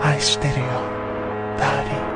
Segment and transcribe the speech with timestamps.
[0.00, 0.66] 愛してるよ。
[1.58, 2.13] ダーリン。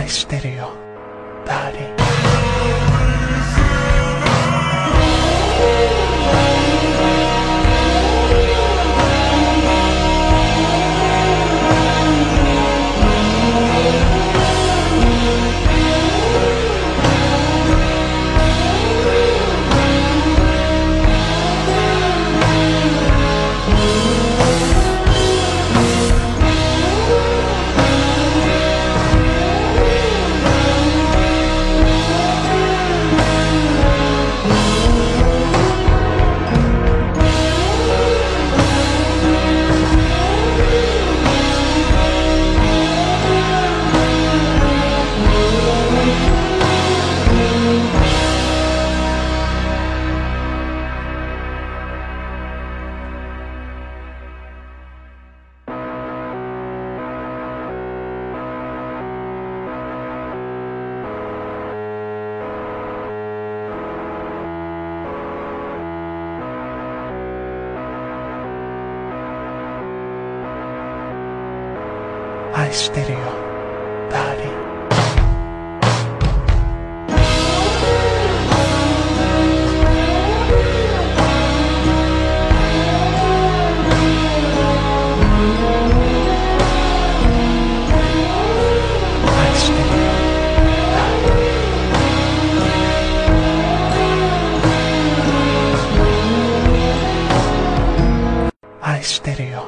[0.00, 0.72] 愛してるよ。
[1.44, 1.99] ダーリン
[72.60, 73.18] 愛してるよ。
[74.10, 74.50] ダーリン。
[98.82, 99.64] 愛してるよ。